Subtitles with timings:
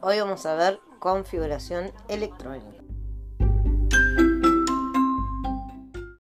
[0.00, 2.91] Hoy vamos a ver configuración electrónica.